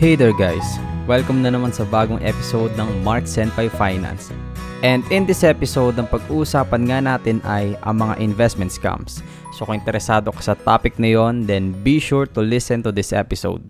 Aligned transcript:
Hey 0.00 0.16
there 0.16 0.32
guys! 0.32 0.64
Welcome 1.04 1.44
na 1.44 1.52
naman 1.52 1.76
sa 1.76 1.84
bagong 1.84 2.24
episode 2.24 2.72
ng 2.72 3.04
Mark 3.04 3.28
Senpai 3.28 3.68
Finance. 3.68 4.32
And 4.80 5.04
in 5.12 5.28
this 5.28 5.44
episode, 5.44 6.00
ang 6.00 6.08
pag-uusapan 6.08 6.88
nga 6.88 6.98
natin 7.04 7.44
ay 7.44 7.76
ang 7.84 8.00
mga 8.00 8.16
investment 8.16 8.72
scams. 8.72 9.20
So 9.52 9.68
kung 9.68 9.76
interesado 9.76 10.32
ka 10.32 10.40
sa 10.40 10.56
topic 10.56 10.96
na 10.96 11.12
yon, 11.12 11.44
then 11.44 11.76
be 11.84 12.00
sure 12.00 12.24
to 12.32 12.40
listen 12.40 12.80
to 12.88 12.96
this 12.96 13.12
episode. 13.12 13.60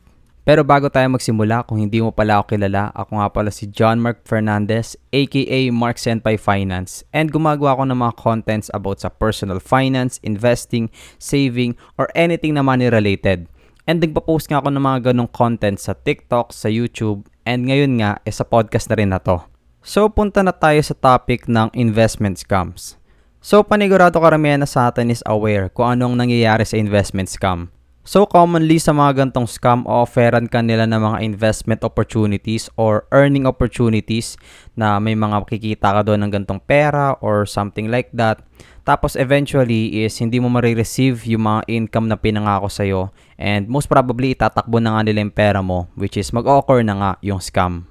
Pero 0.47 0.63
bago 0.63 0.87
tayo 0.87 1.11
magsimula, 1.11 1.67
kung 1.67 1.83
hindi 1.83 1.99
mo 1.99 2.15
pala 2.15 2.39
ako 2.39 2.55
kilala, 2.55 2.95
ako 2.95 3.11
nga 3.19 3.29
pala 3.35 3.51
si 3.51 3.67
John 3.67 3.99
Mark 3.99 4.23
Fernandez, 4.23 4.95
aka 5.11 5.61
Mark 5.75 5.99
Senpai 5.99 6.39
Finance, 6.39 7.03
and 7.11 7.35
gumagawa 7.35 7.75
ako 7.75 7.91
ng 7.91 7.99
mga 8.07 8.15
contents 8.23 8.71
about 8.71 9.03
sa 9.03 9.11
personal 9.11 9.59
finance, 9.59 10.23
investing, 10.23 10.95
saving, 11.19 11.75
or 11.99 12.07
anything 12.15 12.55
na 12.55 12.63
money 12.63 12.87
related. 12.87 13.51
And 13.91 13.99
nagpa-post 13.99 14.47
nga 14.47 14.63
ako 14.63 14.71
ng 14.71 14.87
mga 14.87 15.11
ganong 15.11 15.27
content 15.35 15.75
sa 15.83 15.99
TikTok, 15.99 16.55
sa 16.55 16.71
YouTube, 16.71 17.27
and 17.43 17.67
ngayon 17.67 17.99
nga, 17.99 18.23
eh, 18.23 18.31
sa 18.31 18.47
podcast 18.47 18.87
na 18.87 18.95
rin 18.95 19.11
na 19.11 19.19
to. 19.19 19.43
So, 19.83 20.07
punta 20.07 20.47
na 20.47 20.55
tayo 20.55 20.79
sa 20.79 20.95
topic 20.95 21.51
ng 21.51 21.75
investment 21.75 22.39
scams. 22.39 22.95
So, 23.43 23.67
panigurado 23.67 24.23
karamihan 24.23 24.63
na 24.63 24.71
sa 24.71 24.87
atin 24.87 25.11
is 25.11 25.27
aware 25.27 25.67
kung 25.75 25.91
anong 25.91 26.15
nangyayari 26.23 26.63
sa 26.63 26.79
investment 26.79 27.35
scam. 27.35 27.75
So, 28.01 28.25
commonly 28.25 28.81
sa 28.81 28.97
mga 28.97 29.29
gantong 29.29 29.45
scam, 29.45 29.85
offeran 29.85 30.49
ka 30.49 30.65
nila 30.65 30.89
ng 30.89 31.05
mga 31.05 31.19
investment 31.21 31.85
opportunities 31.85 32.73
or 32.81 33.05
earning 33.13 33.45
opportunities 33.45 34.41
na 34.73 34.97
may 34.97 35.13
mga 35.13 35.45
makikita 35.45 35.93
ka 35.93 36.01
doon 36.01 36.25
ng 36.25 36.33
gantong 36.33 36.65
pera 36.65 37.13
or 37.21 37.45
something 37.45 37.93
like 37.93 38.09
that. 38.17 38.41
Tapos 38.89 39.15
eventually 39.21 40.01
is 40.01 40.17
hindi 40.17 40.41
mo 40.41 40.49
marireceive 40.49 41.29
yung 41.29 41.45
mga 41.45 41.61
income 41.69 42.09
na 42.09 42.17
pinangako 42.17 42.73
sa'yo 42.73 43.13
and 43.37 43.69
most 43.69 43.87
probably 43.87 44.33
itatakbo 44.33 44.81
na 44.81 44.97
nga 44.97 45.05
nila 45.05 45.21
yung 45.21 45.37
pera 45.37 45.61
mo 45.61 45.87
which 45.95 46.17
is 46.17 46.33
mag-occur 46.33 46.81
na 46.81 46.97
nga 46.97 47.11
yung 47.21 47.39
scam. 47.39 47.85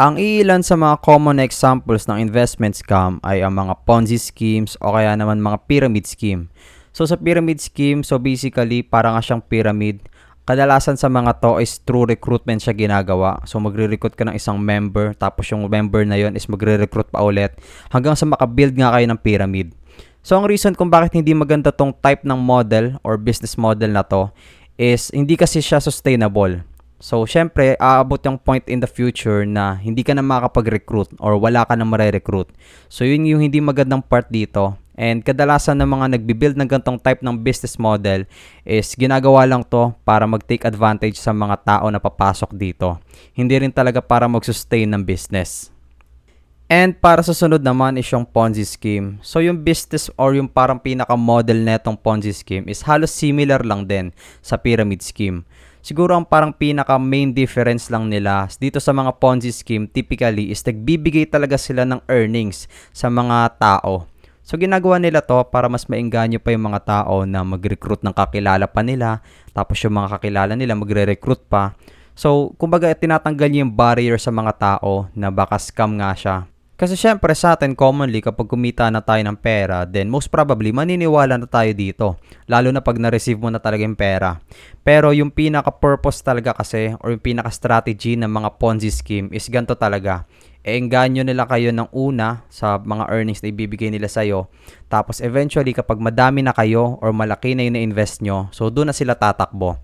Ang 0.00 0.16
iilan 0.16 0.64
sa 0.64 0.80
mga 0.80 1.04
common 1.04 1.36
examples 1.36 2.08
ng 2.08 2.16
investment 2.16 2.72
scam 2.72 3.20
ay 3.20 3.44
ang 3.44 3.52
mga 3.52 3.84
Ponzi 3.84 4.16
schemes 4.16 4.72
o 4.80 4.96
kaya 4.96 5.12
naman 5.12 5.44
mga 5.44 5.68
pyramid 5.68 6.08
scheme. 6.08 6.48
So 6.90 7.06
sa 7.06 7.14
pyramid 7.18 7.62
scheme, 7.62 8.02
so 8.02 8.18
basically 8.18 8.82
para 8.82 9.14
nga 9.14 9.22
siyang 9.22 9.42
pyramid. 9.44 10.02
Kadalasan 10.48 10.98
sa 10.98 11.06
mga 11.06 11.38
to 11.38 11.62
is 11.62 11.78
through 11.86 12.10
recruitment 12.10 12.58
siya 12.58 12.74
ginagawa. 12.74 13.38
So 13.46 13.62
magre-recruit 13.62 14.18
ka 14.18 14.26
ng 14.26 14.34
isang 14.34 14.58
member 14.58 15.14
tapos 15.14 15.46
yung 15.54 15.70
member 15.70 16.02
na 16.02 16.18
yon 16.18 16.34
is 16.34 16.50
magre-recruit 16.50 17.06
pa 17.12 17.22
ulit 17.22 17.54
hanggang 17.94 18.18
sa 18.18 18.26
makabuild 18.26 18.74
nga 18.74 18.90
kayo 18.90 19.06
ng 19.06 19.20
pyramid. 19.22 19.70
So 20.26 20.34
ang 20.34 20.50
reason 20.50 20.74
kung 20.74 20.90
bakit 20.90 21.14
hindi 21.14 21.32
maganda 21.32 21.70
tong 21.70 21.94
type 21.94 22.26
ng 22.26 22.40
model 22.40 22.98
or 23.06 23.14
business 23.14 23.54
model 23.54 23.94
na 23.94 24.02
to 24.02 24.34
is 24.80 25.12
hindi 25.12 25.36
kasi 25.36 25.60
siya 25.60 25.78
sustainable. 25.78 26.64
So 27.00 27.24
syempre, 27.24 27.80
aabot 27.80 28.20
yung 28.24 28.36
point 28.36 28.64
in 28.68 28.80
the 28.80 28.88
future 28.88 29.48
na 29.48 29.76
hindi 29.76 30.04
ka 30.04 30.12
na 30.12 30.24
makakapag-recruit 30.24 31.16
or 31.16 31.36
wala 31.40 31.64
ka 31.64 31.72
na 31.76 31.88
mare-recruit. 31.88 32.48
So 32.92 33.08
yun 33.08 33.24
yung 33.24 33.44
hindi 33.44 33.60
magandang 33.60 34.04
part 34.04 34.28
dito. 34.28 34.79
And 35.00 35.24
kadalasan 35.24 35.80
ng 35.80 35.88
mga 35.96 36.06
nagbi-build 36.20 36.60
ng 36.60 36.68
gantong 36.68 37.00
type 37.00 37.24
ng 37.24 37.40
business 37.40 37.80
model 37.80 38.28
is 38.68 38.92
ginagawa 38.92 39.48
lang 39.48 39.64
to 39.64 39.96
para 40.04 40.28
mag-take 40.28 40.68
advantage 40.68 41.16
sa 41.16 41.32
mga 41.32 41.56
tao 41.64 41.88
na 41.88 41.96
papasok 41.96 42.52
dito. 42.52 43.00
Hindi 43.32 43.56
rin 43.64 43.72
talaga 43.72 44.04
para 44.04 44.28
mag-sustain 44.28 44.92
ng 44.92 45.00
business. 45.00 45.72
And 46.68 46.92
para 46.92 47.24
sa 47.24 47.32
sunod 47.32 47.64
naman 47.64 47.96
is 47.96 48.12
yung 48.12 48.28
Ponzi 48.28 48.62
scheme. 48.68 49.16
So 49.24 49.40
yung 49.40 49.64
business 49.64 50.12
or 50.20 50.36
yung 50.36 50.52
parang 50.52 50.76
pinaka-model 50.76 51.64
netong 51.64 51.96
Ponzi 51.96 52.36
scheme 52.36 52.68
is 52.68 52.84
halos 52.84 53.08
similar 53.08 53.64
lang 53.64 53.88
din 53.88 54.12
sa 54.44 54.60
pyramid 54.60 55.00
scheme. 55.00 55.48
Siguro 55.80 56.12
ang 56.12 56.28
parang 56.28 56.52
pinaka 56.52 57.00
main 57.00 57.32
difference 57.32 57.88
lang 57.88 58.12
nila 58.12 58.52
dito 58.60 58.76
sa 58.76 58.92
mga 58.92 59.16
Ponzi 59.16 59.48
scheme 59.48 59.88
typically 59.88 60.52
is 60.52 60.60
nagbibigay 60.60 61.24
talaga 61.24 61.56
sila 61.56 61.88
ng 61.88 62.04
earnings 62.04 62.68
sa 62.92 63.08
mga 63.08 63.56
tao. 63.56 64.04
So 64.42 64.56
ginagawa 64.56 64.98
nila 64.98 65.22
to 65.22 65.46
para 65.48 65.70
mas 65.70 65.86
maingganyo 65.86 66.42
pa 66.42 66.50
yung 66.50 66.72
mga 66.72 66.80
tao 66.82 67.22
na 67.28 67.44
mag-recruit 67.46 68.02
ng 68.02 68.14
kakilala 68.16 68.66
pa 68.66 68.80
nila, 68.82 69.20
tapos 69.54 69.78
yung 69.84 69.96
mga 70.00 70.18
kakilala 70.18 70.52
nila 70.56 70.74
magre-recruit 70.74 71.46
pa. 71.46 71.76
So 72.18 72.52
kumbaga 72.60 72.90
tinatanggal 72.92 73.50
yung 73.52 73.72
barrier 73.72 74.18
sa 74.18 74.34
mga 74.34 74.52
tao 74.58 75.06
na 75.14 75.30
baka 75.30 75.56
scam 75.60 75.96
nga 76.00 76.12
siya. 76.16 76.36
Kasi 76.80 76.96
syempre 76.96 77.36
sa 77.36 77.52
atin 77.52 77.76
commonly 77.76 78.24
kapag 78.24 78.48
kumita 78.48 78.88
na 78.88 79.04
tayo 79.04 79.20
ng 79.20 79.36
pera, 79.36 79.84
then 79.84 80.08
most 80.08 80.32
probably 80.32 80.72
maniniwala 80.72 81.36
na 81.36 81.44
tayo 81.44 81.76
dito. 81.76 82.16
Lalo 82.48 82.72
na 82.72 82.80
pag 82.80 82.96
na-receive 82.96 83.36
mo 83.36 83.52
na 83.52 83.60
talaga 83.60 83.84
yung 83.84 84.00
pera. 84.00 84.40
Pero 84.80 85.12
yung 85.12 85.28
pinaka-purpose 85.28 86.24
talaga 86.24 86.56
kasi 86.56 86.96
or 87.04 87.12
yung 87.12 87.20
pinaka-strategy 87.20 88.16
ng 88.16 88.32
mga 88.32 88.56
Ponzi 88.56 88.88
scheme 88.88 89.28
is 89.28 89.44
ganito 89.52 89.76
talaga. 89.76 90.24
E-engganyo 90.60 91.24
nila 91.24 91.48
kayo 91.48 91.72
ng 91.72 91.88
una 91.92 92.44
sa 92.52 92.76
mga 92.76 93.08
earnings 93.08 93.40
na 93.40 93.48
ibibigay 93.48 93.88
nila 93.88 94.08
sa'yo. 94.12 94.52
Tapos 94.92 95.24
eventually 95.24 95.72
kapag 95.72 95.96
madami 95.96 96.44
na 96.44 96.52
kayo 96.52 97.00
or 97.00 97.16
malaki 97.16 97.56
na 97.56 97.64
yung 97.64 97.80
na-invest 97.80 98.20
nyo, 98.20 98.52
so 98.52 98.68
doon 98.68 98.92
na 98.92 98.96
sila 98.96 99.16
tatakbo. 99.16 99.80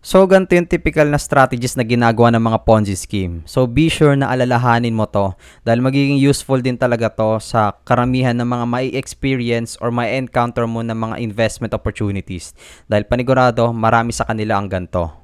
So, 0.00 0.24
ganito 0.24 0.56
yung 0.56 0.64
typical 0.64 1.12
na 1.12 1.20
strategies 1.20 1.76
na 1.76 1.84
ginagawa 1.84 2.32
ng 2.32 2.40
mga 2.40 2.64
Ponzi 2.64 2.96
scheme. 2.96 3.44
So, 3.44 3.68
be 3.68 3.92
sure 3.92 4.16
na 4.16 4.32
alalahanin 4.32 4.96
mo 4.96 5.04
to 5.04 5.36
dahil 5.60 5.84
magiging 5.84 6.16
useful 6.16 6.56
din 6.56 6.80
talaga 6.80 7.12
to 7.12 7.36
sa 7.36 7.76
karamihan 7.84 8.32
ng 8.32 8.48
mga 8.48 8.64
may 8.64 8.88
experience 8.96 9.76
or 9.76 9.92
may 9.92 10.16
encounter 10.16 10.64
mo 10.64 10.80
ng 10.80 10.96
mga 10.96 11.20
investment 11.20 11.76
opportunities. 11.76 12.56
Dahil 12.88 13.04
panigurado, 13.04 13.76
marami 13.76 14.16
sa 14.16 14.24
kanila 14.24 14.56
ang 14.56 14.72
ganito. 14.72 15.20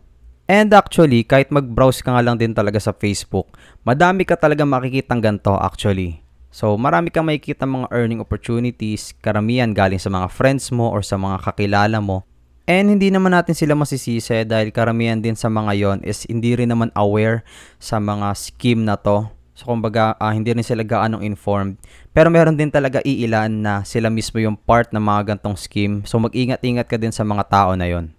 And 0.47 0.71
actually, 0.71 1.27
kahit 1.27 1.51
mag-browse 1.51 2.03
ka 2.03 2.15
nga 2.15 2.23
lang 2.23 2.39
din 2.39 2.55
talaga 2.55 2.79
sa 2.79 2.95
Facebook, 2.95 3.51
madami 3.83 4.23
ka 4.23 4.39
talaga 4.39 4.63
makikitang 4.63 5.19
ganito 5.19 5.59
actually. 5.59 6.23
So, 6.55 6.79
marami 6.79 7.11
kang 7.11 7.27
makikita 7.27 7.67
mga 7.69 7.91
earning 7.91 8.23
opportunities, 8.23 9.13
karamihan 9.21 9.75
galing 9.75 10.01
sa 10.01 10.09
mga 10.09 10.31
friends 10.31 10.71
mo 10.73 10.89
or 10.89 11.03
sa 11.03 11.19
mga 11.19 11.43
kakilala 11.43 11.99
mo 12.01 12.25
And 12.67 12.91
hindi 12.91 13.15
naman 13.15 13.31
natin 13.31 13.55
sila 13.55 13.79
masisisi 13.79 14.43
dahil 14.43 14.75
karamihan 14.75 15.23
din 15.23 15.39
sa 15.39 15.47
mga 15.47 15.73
yon 15.79 15.99
is 16.03 16.27
hindi 16.27 16.59
rin 16.59 16.75
naman 16.75 16.91
aware 16.99 17.47
sa 17.79 18.03
mga 18.03 18.35
scheme 18.35 18.83
na 18.83 18.99
to. 18.99 19.31
So 19.55 19.71
kumbaga 19.71 20.19
uh, 20.19 20.35
hindi 20.35 20.51
rin 20.51 20.67
sila 20.67 20.83
gaano 20.83 21.23
informed. 21.23 21.79
Pero 22.11 22.27
meron 22.27 22.59
din 22.59 22.75
talaga 22.75 22.99
iilan 23.07 23.63
na 23.63 23.87
sila 23.87 24.11
mismo 24.11 24.43
yung 24.43 24.59
part 24.59 24.91
ng 24.91 24.99
mga 24.99 25.39
gantong 25.39 25.55
scheme. 25.55 26.03
So 26.11 26.19
mag-ingat-ingat 26.19 26.91
ka 26.91 26.99
din 26.99 27.15
sa 27.15 27.23
mga 27.23 27.47
tao 27.47 27.79
na 27.79 27.87
yon. 27.87 28.16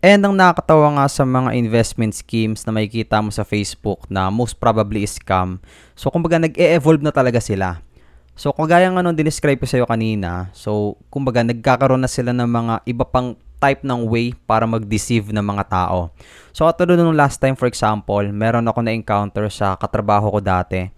And 0.00 0.24
ang 0.24 0.32
nakakatawa 0.32 0.96
nga 0.96 1.06
sa 1.12 1.28
mga 1.28 1.52
investment 1.60 2.16
schemes 2.16 2.64
na 2.64 2.72
makikita 2.72 3.20
mo 3.20 3.28
sa 3.28 3.44
Facebook 3.44 4.08
na 4.08 4.32
most 4.32 4.56
probably 4.56 5.04
is 5.04 5.20
scam. 5.20 5.60
So 5.92 6.08
kumbaga 6.08 6.40
nag-e-evolve 6.40 7.04
na 7.04 7.12
talaga 7.12 7.36
sila. 7.36 7.84
So 8.32 8.56
kagaya 8.56 8.88
nga 8.88 9.04
nung 9.04 9.12
dinescribe 9.12 9.60
ko 9.60 9.68
sa 9.68 9.76
iyo 9.76 9.84
kanina, 9.84 10.48
so 10.56 10.96
kumbaga 11.12 11.44
nagkakaroon 11.44 12.00
na 12.00 12.08
sila 12.08 12.32
ng 12.32 12.48
mga 12.48 12.74
iba 12.88 13.04
pang 13.04 13.36
type 13.60 13.84
ng 13.84 14.08
way 14.08 14.32
para 14.48 14.64
mag-deceive 14.64 15.36
ng 15.36 15.44
mga 15.44 15.68
tao. 15.68 16.08
So 16.56 16.64
katulad 16.64 16.96
nung 16.96 17.12
last 17.12 17.36
time 17.36 17.52
for 17.52 17.68
example, 17.68 18.24
meron 18.32 18.64
ako 18.72 18.80
na-encounter 18.80 19.52
sa 19.52 19.76
katrabaho 19.76 20.32
ko 20.32 20.40
dati 20.40 20.88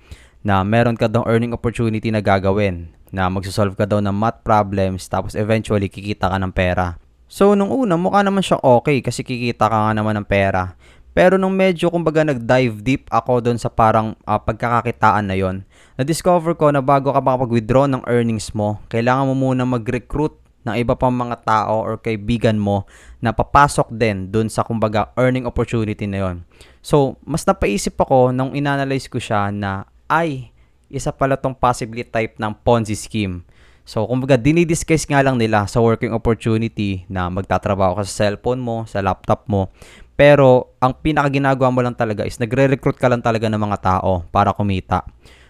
na 0.47 0.63
meron 0.63 0.95
ka 0.95 1.11
daw 1.11 1.27
earning 1.27 1.51
opportunity 1.51 2.15
na 2.15 2.23
gagawin 2.23 2.87
na 3.11 3.27
magsosolve 3.27 3.75
ka 3.75 3.83
daw 3.83 3.99
ng 3.99 4.15
math 4.15 4.47
problems 4.47 5.11
tapos 5.11 5.35
eventually 5.35 5.91
kikita 5.91 6.31
ka 6.31 6.39
ng 6.39 6.55
pera. 6.55 7.02
So 7.33 7.57
nung 7.57 7.73
una 7.73 7.97
mukha 7.97 8.21
naman 8.21 8.45
siya 8.45 8.61
okay 8.61 9.01
kasi 9.01 9.25
kikita 9.25 9.65
ka 9.65 9.89
nga 9.89 9.97
naman 9.97 10.21
ng 10.21 10.29
pera. 10.29 10.77
Pero 11.17 11.41
nung 11.41 11.57
medyo 11.57 11.89
kumbaga 11.89 12.21
nag-dive 12.29 12.85
deep 12.85 13.09
ako 13.09 13.41
doon 13.41 13.57
sa 13.57 13.73
parang 13.73 14.13
uh, 14.29 14.37
pagkakakitaan 14.37 15.33
na 15.33 15.37
yon, 15.37 15.65
na-discover 15.97 16.53
ko 16.53 16.69
na 16.69 16.85
bago 16.85 17.09
ka 17.09 17.25
makapag-withdraw 17.25 17.89
ng 17.89 18.05
earnings 18.05 18.53
mo, 18.53 18.85
kailangan 18.93 19.33
mo 19.33 19.49
muna 19.49 19.65
mag-recruit 19.65 20.37
ng 20.69 20.77
iba 20.77 20.93
pang 20.93 21.13
mga 21.13 21.41
tao 21.41 21.81
or 21.81 21.97
kaibigan 21.97 22.61
mo 22.61 22.85
na 23.25 23.33
papasok 23.33 23.89
din 23.97 24.29
dun 24.29 24.53
sa 24.53 24.61
kumbaga 24.61 25.09
earning 25.17 25.49
opportunity 25.49 26.05
na 26.05 26.29
yon. 26.29 26.37
So, 26.85 27.17
mas 27.25 27.49
napaisip 27.49 27.97
ako 27.97 28.29
nung 28.37 28.53
inanalyze 28.53 29.09
ko 29.09 29.17
siya 29.17 29.49
na 29.49 29.89
ay, 30.05 30.53
isa 30.93 31.09
pala 31.09 31.41
tong 31.41 31.57
possibly 31.57 32.05
type 32.05 32.37
ng 32.37 32.53
Ponzi 32.61 32.93
scheme. 32.93 33.41
So, 33.83 34.07
kumbaga, 34.07 34.39
dinidisguise 34.39 35.11
nga 35.11 35.23
lang 35.27 35.43
nila 35.43 35.67
sa 35.67 35.83
working 35.83 36.15
opportunity 36.15 37.03
na 37.11 37.27
magtatrabaho 37.27 37.99
ka 37.99 38.07
sa 38.07 38.27
cellphone 38.27 38.63
mo, 38.63 38.87
sa 38.87 39.03
laptop 39.03 39.51
mo. 39.51 39.75
Pero, 40.15 40.79
ang 40.79 40.95
pinaka 40.95 41.27
ginagawa 41.33 41.75
mo 41.75 41.83
lang 41.83 41.99
talaga 41.99 42.23
is 42.23 42.39
nagre-recruit 42.39 42.95
ka 42.95 43.11
lang 43.11 43.19
talaga 43.19 43.51
ng 43.51 43.59
mga 43.59 43.79
tao 43.83 44.23
para 44.31 44.55
kumita. 44.55 45.03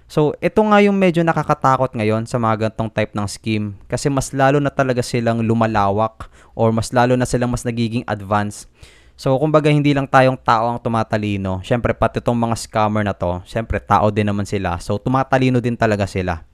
So, 0.09 0.37
ito 0.45 0.61
nga 0.65 0.81
yung 0.85 0.97
medyo 0.97 1.25
nakakatakot 1.25 1.97
ngayon 1.97 2.29
sa 2.29 2.37
mga 2.37 2.69
gantong 2.69 2.93
type 2.93 3.17
ng 3.17 3.25
scheme 3.29 3.67
kasi 3.89 4.13
mas 4.13 4.29
lalo 4.37 4.61
na 4.61 4.69
talaga 4.69 5.01
silang 5.01 5.41
lumalawak 5.41 6.29
or 6.53 6.69
mas 6.69 6.93
lalo 6.93 7.17
na 7.17 7.25
silang 7.25 7.49
mas 7.49 7.65
nagiging 7.65 8.05
advanced. 8.05 8.69
So, 9.17 9.37
kumbaga 9.41 9.73
hindi 9.73 9.93
lang 9.97 10.09
tayong 10.09 10.37
tao 10.41 10.69
ang 10.69 10.81
tumatalino. 10.81 11.65
Siyempre, 11.65 11.97
pati 11.97 12.21
itong 12.21 12.37
mga 12.37 12.57
scammer 12.61 13.05
na 13.05 13.17
to, 13.17 13.41
siyempre, 13.49 13.81
tao 13.81 14.13
din 14.13 14.29
naman 14.29 14.45
sila. 14.45 14.77
So, 14.85 15.01
tumatalino 15.01 15.65
din 15.65 15.81
talaga 15.81 16.05
sila. 16.05 16.45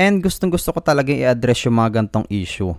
And 0.00 0.24
gustong 0.24 0.48
gusto 0.48 0.72
ko 0.72 0.80
talaga 0.80 1.12
i-address 1.12 1.68
yung 1.68 1.76
mga 1.76 2.00
gantong 2.00 2.24
issue. 2.32 2.72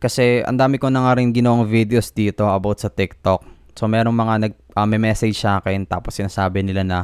Kasi 0.00 0.40
ang 0.48 0.56
dami 0.56 0.80
ko 0.80 0.88
na 0.88 1.04
nga 1.04 1.20
rin 1.20 1.28
ginawang 1.28 1.68
videos 1.68 2.08
dito 2.08 2.48
about 2.48 2.80
sa 2.80 2.88
TikTok 2.88 3.44
So 3.72 3.88
merong 3.88 4.12
mga 4.12 4.34
nag 4.48 4.54
uh, 4.76 4.84
may 4.84 5.00
message 5.00 5.40
sa 5.40 5.60
akin 5.60 5.88
tapos 5.88 6.20
sinasabi 6.20 6.60
nila 6.60 6.84
na 6.84 6.98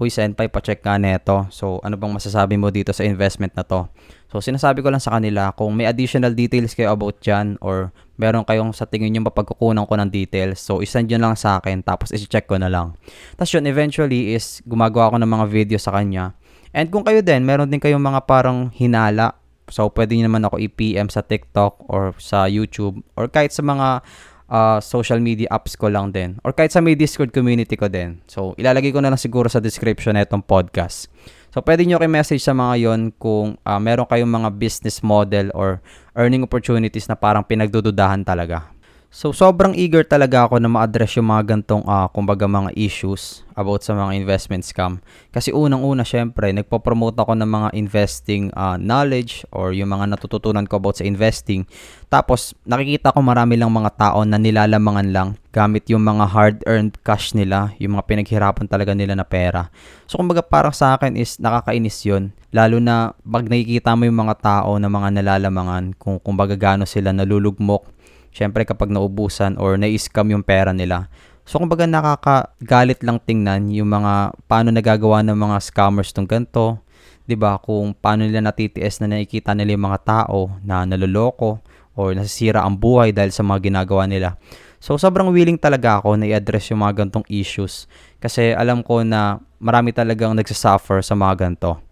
Uy, 0.00 0.08
Senpai, 0.08 0.48
pa-check 0.48 0.80
ka 0.80 0.96
neto. 0.96 1.44
So, 1.52 1.76
ano 1.84 2.00
bang 2.00 2.08
masasabi 2.08 2.56
mo 2.56 2.72
dito 2.72 2.88
sa 2.88 3.04
investment 3.04 3.52
na 3.52 3.68
to? 3.68 3.84
So, 4.32 4.40
sinasabi 4.40 4.80
ko 4.80 4.88
lang 4.88 5.04
sa 5.04 5.20
kanila, 5.20 5.52
kung 5.52 5.76
may 5.76 5.84
additional 5.84 6.32
details 6.32 6.72
kayo 6.72 6.96
about 6.96 7.20
dyan 7.20 7.60
or 7.60 7.92
meron 8.16 8.48
kayong 8.48 8.72
sa 8.72 8.88
tingin 8.88 9.12
nyo 9.12 9.28
mapagkukunan 9.28 9.84
ko 9.84 10.00
ng 10.00 10.08
details, 10.08 10.64
so 10.64 10.80
isend 10.80 11.12
yun 11.12 11.20
lang 11.20 11.36
sa 11.36 11.60
akin 11.60 11.84
tapos 11.84 12.16
isi-check 12.16 12.48
ko 12.48 12.56
na 12.56 12.72
lang. 12.72 12.96
Tapos 13.36 13.52
yun, 13.52 13.68
eventually 13.68 14.32
is 14.32 14.64
gumagawa 14.64 15.12
ako 15.12 15.16
ng 15.20 15.32
mga 15.36 15.46
video 15.52 15.76
sa 15.76 15.92
kanya. 15.92 16.32
And 16.70 16.86
kung 16.88 17.02
kayo 17.02 17.22
din, 17.22 17.42
meron 17.42 17.66
din 17.66 17.82
kayong 17.82 18.02
mga 18.02 18.26
parang 18.30 18.70
hinala 18.70 19.40
So, 19.70 19.86
pwede 19.94 20.18
nyo 20.18 20.26
naman 20.26 20.42
ako 20.44 20.58
i-PM 20.58 21.06
sa 21.08 21.22
TikTok 21.22 21.86
or 21.86 22.12
sa 22.18 22.50
YouTube 22.50 23.00
or 23.14 23.30
kahit 23.30 23.54
sa 23.54 23.62
mga 23.62 24.02
uh, 24.50 24.78
social 24.82 25.22
media 25.22 25.46
apps 25.54 25.78
ko 25.78 25.86
lang 25.86 26.10
din. 26.10 26.36
Or 26.42 26.50
kahit 26.50 26.74
sa 26.74 26.82
may 26.82 26.98
Discord 26.98 27.30
community 27.30 27.78
ko 27.78 27.86
din. 27.86 28.18
So, 28.26 28.58
ilalagay 28.58 28.90
ko 28.90 28.98
na 28.98 29.14
lang 29.14 29.22
siguro 29.22 29.46
sa 29.46 29.62
description 29.62 30.18
na 30.18 30.26
itong 30.26 30.42
podcast. 30.42 31.06
So, 31.54 31.62
pwede 31.62 31.86
nyo 31.86 32.02
kayo-message 32.02 32.42
sa 32.42 32.54
mga 32.54 32.74
yon 32.82 33.00
kung 33.14 33.54
uh, 33.62 33.78
meron 33.78 34.10
kayong 34.10 34.30
mga 34.30 34.50
business 34.58 35.02
model 35.06 35.54
or 35.54 35.78
earning 36.18 36.42
opportunities 36.42 37.06
na 37.06 37.14
parang 37.14 37.46
pinagdududahan 37.46 38.26
talaga. 38.26 38.70
So, 39.10 39.34
sobrang 39.34 39.74
eager 39.74 40.06
talaga 40.06 40.46
ako 40.46 40.62
na 40.62 40.70
ma-address 40.70 41.18
yung 41.18 41.34
mga 41.34 41.42
gantong, 41.42 41.82
uh, 41.82 42.06
kumbaga, 42.14 42.46
mga 42.46 42.70
issues 42.78 43.42
about 43.58 43.82
sa 43.82 43.90
mga 43.98 44.14
investment 44.14 44.62
scam. 44.62 45.02
Kasi 45.34 45.50
unang-una, 45.50 46.06
syempre, 46.06 46.54
nagpo-promote 46.54 47.18
ako 47.18 47.34
ng 47.34 47.50
mga 47.50 47.68
investing 47.74 48.54
uh, 48.54 48.78
knowledge 48.78 49.42
or 49.50 49.74
yung 49.74 49.90
mga 49.90 50.14
natututunan 50.14 50.62
ko 50.62 50.78
about 50.78 51.02
sa 51.02 51.04
investing. 51.10 51.66
Tapos, 52.06 52.54
nakikita 52.62 53.10
ko 53.10 53.18
marami 53.18 53.58
lang 53.58 53.74
mga 53.74 53.98
tao 53.98 54.22
na 54.22 54.38
nilalamangan 54.38 55.10
lang 55.10 55.34
gamit 55.50 55.90
yung 55.90 56.06
mga 56.06 56.30
hard-earned 56.30 56.94
cash 57.02 57.34
nila, 57.34 57.74
yung 57.82 57.98
mga 57.98 58.06
pinaghirapan 58.06 58.70
talaga 58.70 58.94
nila 58.94 59.18
na 59.18 59.26
pera. 59.26 59.74
So, 60.06 60.22
kumbaga, 60.22 60.38
parang 60.38 60.70
sa 60.70 60.94
akin 60.94 61.18
is 61.18 61.34
nakakainis 61.42 61.98
yun. 62.06 62.30
Lalo 62.54 62.78
na 62.78 63.18
pag 63.26 63.42
nakikita 63.50 63.98
mo 63.98 64.06
yung 64.06 64.22
mga 64.22 64.38
tao 64.38 64.78
na 64.78 64.86
mga 64.86 65.18
nalalamangan, 65.18 65.98
kung 65.98 66.22
kumbaga 66.22 66.54
gano 66.54 66.86
sila 66.86 67.10
nalulugmok 67.10 67.98
syempre 68.30 68.66
kapag 68.66 68.90
naubusan 68.90 69.58
or 69.58 69.78
na-scam 69.78 70.30
yung 70.30 70.42
pera 70.46 70.70
nila. 70.74 71.10
So 71.44 71.58
kumbaga 71.58 71.84
nakakagalit 71.86 73.02
lang 73.02 73.18
tingnan 73.18 73.74
yung 73.74 73.90
mga 73.90 74.38
paano 74.46 74.70
nagagawa 74.70 75.26
ng 75.26 75.34
mga 75.34 75.56
scammers 75.58 76.14
tong 76.14 76.30
ganito, 76.30 76.78
'di 77.26 77.34
ba? 77.34 77.58
Kung 77.58 77.90
paano 77.94 78.26
nila 78.26 78.42
natitiis 78.42 79.02
na 79.02 79.10
nakikita 79.10 79.50
nila 79.54 79.74
yung 79.74 79.86
mga 79.90 80.00
tao 80.06 80.50
na 80.62 80.86
naloloko 80.86 81.58
or 81.98 82.14
nasisira 82.14 82.62
ang 82.62 82.78
buhay 82.78 83.10
dahil 83.10 83.34
sa 83.34 83.42
mga 83.42 83.66
ginagawa 83.66 84.06
nila. 84.06 84.38
So 84.80 84.96
sobrang 84.96 85.28
willing 85.28 85.60
talaga 85.60 86.00
ako 86.00 86.16
na 86.16 86.30
i-address 86.30 86.72
yung 86.72 86.80
mga 86.80 87.04
gantong 87.04 87.26
issues 87.28 87.84
kasi 88.22 88.56
alam 88.56 88.80
ko 88.80 89.04
na 89.04 89.42
marami 89.60 89.92
talagang 89.92 90.32
nagsasuffer 90.32 91.04
sa 91.04 91.12
mga 91.18 91.34
ganto. 91.36 91.82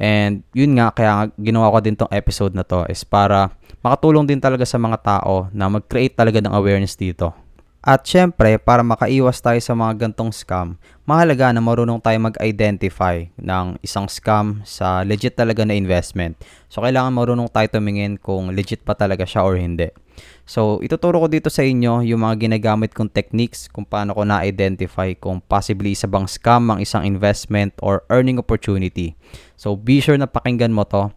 And 0.00 0.40
yun 0.56 0.80
nga, 0.80 0.88
kaya 0.96 1.28
ginawa 1.36 1.68
ko 1.68 1.78
din 1.84 1.92
tong 1.92 2.08
episode 2.08 2.56
na 2.56 2.64
to 2.64 2.88
is 2.88 3.04
para 3.04 3.52
makatulong 3.80 4.28
din 4.28 4.40
talaga 4.40 4.64
sa 4.68 4.76
mga 4.76 4.98
tao 5.00 5.48
na 5.52 5.68
mag-create 5.68 6.16
talaga 6.16 6.40
ng 6.40 6.52
awareness 6.52 6.96
dito. 6.96 7.32
At 7.80 8.04
syempre, 8.04 8.60
para 8.60 8.84
makaiwas 8.84 9.40
tayo 9.40 9.56
sa 9.56 9.72
mga 9.72 10.04
gantong 10.04 10.36
scam, 10.36 10.76
mahalaga 11.08 11.48
na 11.48 11.64
marunong 11.64 11.96
tayo 11.96 12.20
mag-identify 12.20 13.24
ng 13.40 13.80
isang 13.80 14.04
scam 14.04 14.60
sa 14.68 15.00
legit 15.00 15.32
talaga 15.32 15.64
na 15.64 15.72
investment. 15.72 16.36
So, 16.68 16.84
kailangan 16.84 17.16
marunong 17.16 17.48
tayo 17.48 17.72
tumingin 17.72 18.20
kung 18.20 18.52
legit 18.52 18.84
pa 18.84 18.92
talaga 18.92 19.24
siya 19.24 19.48
or 19.48 19.56
hindi. 19.56 19.88
So, 20.44 20.84
ituturo 20.84 21.24
ko 21.24 21.32
dito 21.32 21.48
sa 21.48 21.64
inyo 21.64 22.04
yung 22.04 22.20
mga 22.20 22.52
ginagamit 22.52 22.92
kong 22.92 23.16
techniques 23.16 23.64
kung 23.64 23.88
paano 23.88 24.12
ko 24.12 24.28
na-identify 24.28 25.16
kung 25.16 25.40
possibly 25.40 25.96
isa 25.96 26.04
bang 26.04 26.28
scam 26.28 26.68
ang 26.68 26.84
isang 26.84 27.08
investment 27.08 27.72
or 27.80 28.04
earning 28.12 28.36
opportunity. 28.36 29.16
So, 29.56 29.72
be 29.72 30.04
sure 30.04 30.20
na 30.20 30.28
pakinggan 30.28 30.76
mo 30.76 30.84
to 30.84 31.08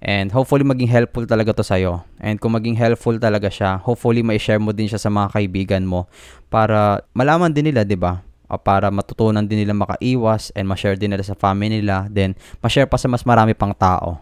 And 0.00 0.32
hopefully 0.32 0.64
maging 0.64 0.88
helpful 0.88 1.28
talaga 1.28 1.52
to 1.52 1.60
sa'yo. 1.60 2.00
And 2.16 2.40
kung 2.40 2.56
maging 2.56 2.80
helpful 2.80 3.20
talaga 3.20 3.52
siya, 3.52 3.76
hopefully 3.84 4.24
may 4.24 4.40
share 4.40 4.56
mo 4.56 4.72
din 4.72 4.88
siya 4.88 4.96
sa 4.96 5.12
mga 5.12 5.36
kaibigan 5.36 5.84
mo 5.84 6.08
para 6.48 7.04
malaman 7.12 7.52
din 7.52 7.68
nila, 7.68 7.84
'di 7.84 8.00
ba? 8.00 8.24
Para 8.64 8.88
matutunan 8.88 9.44
din 9.44 9.62
nila 9.62 9.76
makaiwas 9.76 10.50
and 10.56 10.66
ma-share 10.66 10.96
din 10.96 11.12
nila 11.12 11.22
sa 11.22 11.36
family 11.36 11.84
nila, 11.84 12.08
then 12.10 12.34
ma-share 12.64 12.88
pa 12.88 12.96
sa 12.98 13.06
mas 13.06 13.22
marami 13.22 13.52
pang 13.54 13.76
tao. 13.76 14.18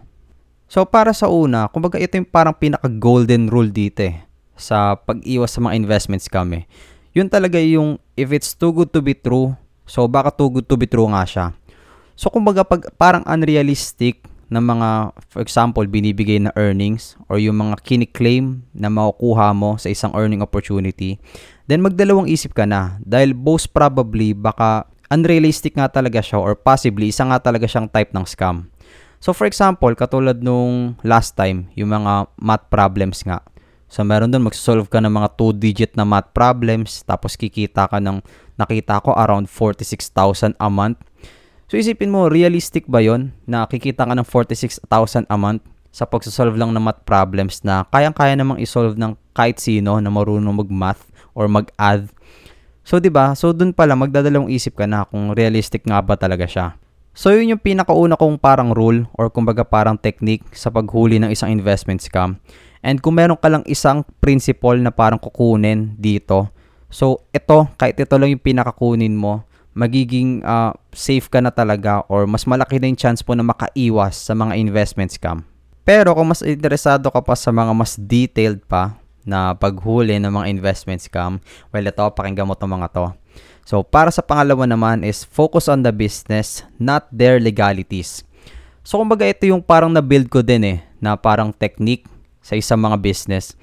So 0.69 0.85
para 0.85 1.15
sa 1.17 1.31
una, 1.31 1.65
kumbaga 1.71 1.97
ito 1.97 2.13
yung 2.13 2.29
parang 2.29 2.53
pinaka 2.53 2.85
golden 2.85 3.49
rule 3.49 3.73
dito 3.73 4.05
eh, 4.05 4.21
sa 4.53 4.93
pag-iwas 4.93 5.49
sa 5.49 5.65
mga 5.65 5.73
investments 5.73 6.29
kami. 6.29 6.69
Yun 7.17 7.25
talaga 7.25 7.57
yung 7.57 7.97
if 8.13 8.29
it's 8.29 8.53
too 8.53 8.69
good 8.69 8.93
to 8.93 9.01
be 9.01 9.17
true, 9.17 9.57
so 9.89 10.05
baka 10.05 10.29
too 10.29 10.53
good 10.53 10.69
to 10.69 10.77
be 10.77 10.85
true 10.85 11.09
nga 11.09 11.25
siya. 11.25 11.45
So 12.13 12.29
kumbaga 12.29 12.61
pag 12.61 12.85
parang 13.01 13.25
unrealistic 13.25 14.28
ng 14.49 14.63
mga, 14.65 15.13
for 15.29 15.45
example, 15.45 15.85
binibigay 15.85 16.41
na 16.41 16.49
earnings 16.57 17.13
or 17.29 17.37
yung 17.37 17.61
mga 17.61 17.77
kiniklaim 17.85 18.65
na 18.73 18.89
makukuha 18.89 19.53
mo 19.53 19.77
sa 19.77 19.93
isang 19.93 20.09
earning 20.17 20.41
opportunity, 20.41 21.21
then 21.69 21.85
magdalawang 21.85 22.25
isip 22.25 22.57
ka 22.57 22.65
na 22.65 22.97
dahil 23.05 23.37
most 23.37 23.69
probably 23.69 24.33
baka 24.33 24.89
unrealistic 25.13 25.77
nga 25.77 25.89
talaga 25.89 26.21
siya 26.21 26.41
or 26.41 26.57
possibly 26.57 27.13
isa 27.13 27.25
nga 27.29 27.37
talaga 27.37 27.69
siyang 27.69 27.89
type 27.89 28.09
ng 28.09 28.25
scam. 28.25 28.69
So 29.21 29.37
for 29.37 29.45
example, 29.45 29.93
katulad 29.93 30.41
nung 30.41 30.97
last 31.05 31.37
time, 31.37 31.69
yung 31.77 31.93
mga 31.93 32.33
math 32.41 32.65
problems 32.73 33.21
nga. 33.21 33.45
So 33.89 34.05
meron 34.05 34.29
doon 34.29 34.45
magsosolve 34.45 34.85
ka 34.85 35.01
ng 35.01 35.13
mga 35.13 35.29
2-digit 35.33 35.91
na 35.97 36.05
math 36.05 36.29
problems 36.33 37.01
tapos 37.05 37.33
kikita 37.37 37.89
ka 37.89 37.97
ng 37.97 38.21
nakita 38.57 39.01
ko 39.01 39.17
around 39.17 39.49
46,000 39.49 40.57
a 40.61 40.69
month 40.69 41.01
So 41.69 41.77
isipin 41.77 42.09
mo, 42.09 42.33
realistic 42.33 42.89
ba 42.89 42.97
yon 42.97 43.29
na 43.45 43.69
kikita 43.69 44.09
ka 44.09 44.17
ng 44.17 44.25
46,000 44.25 45.29
a 45.29 45.37
month 45.37 45.61
sa 45.93 46.09
pagsasolve 46.09 46.57
lang 46.57 46.73
ng 46.73 46.81
math 46.81 47.05
problems 47.05 47.61
na 47.61 47.85
kayang-kaya 47.93 48.33
namang 48.33 48.57
isolve 48.57 48.97
ng 48.97 49.13
kahit 49.37 49.61
sino 49.61 50.01
na 50.01 50.09
marunong 50.09 50.65
mag-math 50.65 51.05
or 51.37 51.45
mag-add. 51.45 52.09
So 52.81 52.97
'di 52.97 53.13
ba? 53.13 53.37
So 53.37 53.53
dun 53.53 53.77
pala 53.77 53.93
magdadalawang 53.93 54.49
isip 54.49 54.81
ka 54.81 54.89
na 54.89 55.05
kung 55.05 55.37
realistic 55.37 55.85
nga 55.85 56.01
ba 56.01 56.17
talaga 56.17 56.49
siya. 56.49 56.73
So 57.13 57.37
yun 57.37 57.53
yung 57.53 57.61
pinakauna 57.61 58.17
kong 58.17 58.41
parang 58.41 58.73
rule 58.73 59.05
or 59.13 59.29
kumbaga 59.29 59.61
parang 59.61 59.93
technique 59.93 60.49
sa 60.57 60.73
paghuli 60.73 61.21
ng 61.21 61.29
isang 61.29 61.53
investment 61.53 62.01
scam. 62.01 62.41
And 62.81 62.97
kung 62.97 63.13
meron 63.21 63.37
ka 63.37 63.45
lang 63.45 63.61
isang 63.69 64.01
principle 64.17 64.81
na 64.81 64.89
parang 64.89 65.21
kukunin 65.21 65.93
dito, 66.01 66.49
so 66.89 67.29
ito, 67.29 67.69
kahit 67.77 67.99
ito 67.99 68.15
lang 68.17 68.33
yung 68.33 68.41
pinakakunin 68.41 69.13
mo, 69.13 69.45
magiging 69.79 70.43
uh, 70.43 70.75
safe 70.91 71.31
ka 71.31 71.39
na 71.39 71.55
talaga 71.55 72.03
or 72.11 72.27
mas 72.27 72.43
malaki 72.43 72.83
na 72.83 72.91
yung 72.91 72.99
chance 72.99 73.23
po 73.23 73.31
na 73.31 73.47
makaiwas 73.47 74.19
sa 74.19 74.35
mga 74.35 74.59
investment 74.59 75.15
scam. 75.15 75.47
Pero 75.87 76.11
kung 76.11 76.27
mas 76.27 76.43
interesado 76.43 77.07
ka 77.07 77.23
pa 77.23 77.39
sa 77.39 77.55
mga 77.55 77.71
mas 77.71 77.95
detailed 77.95 78.59
pa 78.67 78.99
na 79.23 79.55
paghuli 79.55 80.19
ng 80.19 80.27
mga 80.27 80.51
investment 80.51 80.99
scam, 80.99 81.39
well 81.71 81.87
ito, 81.87 82.03
pakinggan 82.11 82.43
mo 82.43 82.59
itong 82.59 82.75
mga 82.75 82.91
to. 82.91 83.07
So, 83.63 83.85
para 83.85 84.11
sa 84.11 84.25
pangalawa 84.25 84.67
naman 84.67 85.05
is 85.05 85.23
focus 85.23 85.71
on 85.71 85.85
the 85.85 85.93
business, 85.93 86.65
not 86.81 87.07
their 87.13 87.39
legalities. 87.39 88.25
So, 88.81 88.97
kumbaga 88.97 89.29
ito 89.29 89.45
yung 89.45 89.61
parang 89.61 89.93
na-build 89.93 90.27
ko 90.27 90.41
din 90.41 90.65
eh, 90.65 90.77
na 90.97 91.13
parang 91.13 91.53
technique 91.53 92.09
sa 92.41 92.57
isang 92.57 92.81
mga 92.81 92.97
business. 92.97 93.53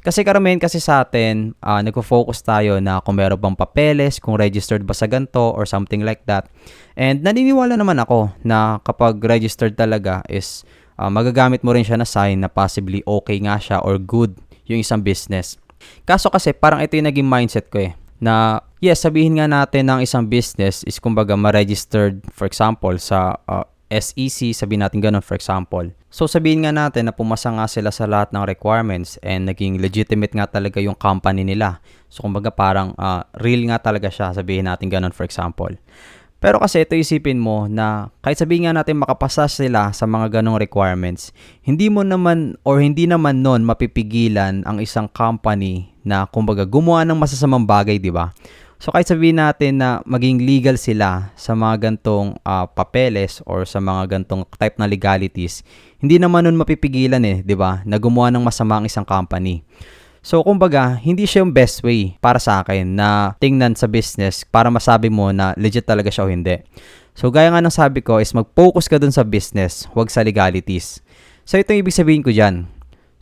Kasi 0.00 0.22
karamihan 0.22 0.60
kasi 0.60 0.76
sa 0.82 1.04
atin, 1.04 1.56
uh, 1.64 1.80
nagfo-focus 1.80 2.44
tayo 2.44 2.78
na 2.80 3.00
kung 3.00 3.16
meron 3.16 3.40
bang 3.40 3.56
papeles, 3.56 4.20
kung 4.20 4.36
registered 4.36 4.84
ba 4.84 4.92
sa 4.92 5.08
ganto 5.08 5.52
or 5.56 5.64
something 5.64 6.04
like 6.04 6.24
that. 6.28 6.48
And 6.96 7.24
naniniwala 7.24 7.76
naman 7.76 8.00
ako 8.00 8.32
na 8.44 8.80
kapag 8.84 9.20
registered 9.24 9.74
talaga 9.74 10.20
is 10.28 10.62
uh, 11.00 11.08
magagamit 11.08 11.64
mo 11.64 11.72
rin 11.72 11.84
siya 11.84 12.00
na 12.00 12.08
sign 12.08 12.44
na 12.44 12.50
possibly 12.52 13.00
okay 13.08 13.40
nga 13.40 13.56
siya 13.56 13.80
or 13.84 13.96
good 14.00 14.36
yung 14.66 14.82
isang 14.82 15.00
business. 15.00 15.56
Kaso 16.04 16.32
kasi 16.32 16.56
parang 16.56 16.82
ito 16.82 16.96
yung 16.98 17.08
naging 17.08 17.28
mindset 17.28 17.70
ko 17.70 17.84
eh 17.84 17.92
na 18.16 18.64
yes, 18.80 19.04
sabihin 19.04 19.36
nga 19.36 19.46
natin 19.48 19.92
ng 19.92 20.00
isang 20.00 20.24
business 20.24 20.82
is 20.88 20.96
kumbaga 20.96 21.36
ma-registered 21.36 22.24
for 22.32 22.48
example 22.48 22.96
sa 22.96 23.36
uh, 23.44 23.64
SEC, 23.86 24.50
sabihin 24.50 24.82
natin 24.82 24.98
ganun 24.98 25.22
for 25.22 25.38
example. 25.38 25.86
So 26.10 26.26
sabihin 26.26 26.66
nga 26.66 26.74
natin 26.74 27.06
na 27.06 27.14
pumasa 27.14 27.54
nga 27.54 27.70
sila 27.70 27.94
sa 27.94 28.10
lahat 28.10 28.34
ng 28.34 28.42
requirements 28.42 29.14
and 29.22 29.46
naging 29.46 29.78
legitimate 29.78 30.34
nga 30.34 30.50
talaga 30.50 30.82
yung 30.82 30.98
company 30.98 31.46
nila. 31.46 31.78
So 32.10 32.26
kumbaga 32.26 32.50
parang 32.50 32.98
uh, 32.98 33.22
real 33.38 33.62
nga 33.70 33.78
talaga 33.78 34.10
siya, 34.10 34.34
sabihin 34.34 34.66
natin 34.66 34.90
ganun 34.90 35.14
for 35.14 35.22
example. 35.22 35.70
Pero 36.36 36.60
kasi 36.60 36.84
ito 36.84 36.92
isipin 36.92 37.40
mo 37.40 37.64
na 37.64 38.12
kahit 38.20 38.36
sabihin 38.36 38.68
nga 38.68 38.76
natin 38.76 39.00
makapasa 39.00 39.48
sila 39.48 39.94
sa 39.96 40.04
mga 40.04 40.40
ganong 40.40 40.60
requirements, 40.60 41.32
hindi 41.64 41.88
mo 41.88 42.04
naman 42.04 42.60
or 42.60 42.82
hindi 42.84 43.08
naman 43.08 43.40
nun 43.40 43.64
mapipigilan 43.64 44.66
ang 44.68 44.76
isang 44.82 45.08
company 45.08 45.96
na 46.04 46.28
kumbaga 46.28 46.68
gumawa 46.68 47.08
ng 47.08 47.16
masasamang 47.16 47.64
bagay, 47.64 47.96
di 47.96 48.12
ba? 48.12 48.30
So 48.76 48.92
kahit 48.92 49.08
sabihin 49.08 49.40
natin 49.40 49.80
na 49.80 50.04
maging 50.04 50.44
legal 50.44 50.76
sila 50.76 51.32
sa 51.32 51.56
mga 51.56 51.88
gantong 51.88 52.36
uh, 52.44 52.68
papeles 52.68 53.40
or 53.48 53.64
sa 53.64 53.80
mga 53.80 54.20
gantong 54.20 54.44
type 54.60 54.76
na 54.76 54.84
legalities, 54.84 55.64
hindi 55.96 56.20
naman 56.20 56.44
nun 56.44 56.60
mapipigilan 56.60 57.24
eh, 57.24 57.40
'di 57.40 57.56
ba? 57.56 57.80
Na 57.88 57.96
gumawa 57.96 58.28
ng 58.28 58.44
masama 58.44 58.76
ang 58.76 58.84
isang 58.84 59.04
company. 59.04 59.64
So, 60.26 60.42
kumbaga, 60.42 60.98
hindi 60.98 61.22
siya 61.22 61.46
yung 61.46 61.54
best 61.54 61.86
way 61.86 62.18
para 62.18 62.42
sa 62.42 62.58
akin 62.58 62.98
na 62.98 63.38
tingnan 63.38 63.78
sa 63.78 63.86
business 63.86 64.42
para 64.42 64.66
masabi 64.74 65.06
mo 65.06 65.30
na 65.30 65.54
legit 65.54 65.86
talaga 65.86 66.10
siya 66.10 66.26
o 66.26 66.32
hindi. 66.34 66.66
So, 67.14 67.30
gaya 67.30 67.46
nga 67.54 67.62
ng 67.62 67.70
sabi 67.70 68.02
ko 68.02 68.18
is 68.18 68.34
mag-focus 68.34 68.90
ka 68.90 68.98
dun 68.98 69.14
sa 69.14 69.22
business, 69.22 69.86
huwag 69.94 70.10
sa 70.10 70.26
legalities. 70.26 70.98
So, 71.46 71.62
ito 71.62 71.70
ibig 71.70 71.94
sabihin 71.94 72.26
ko 72.26 72.34
dyan. 72.34 72.66